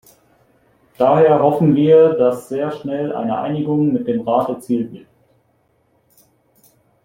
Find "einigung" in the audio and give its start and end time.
3.37-3.93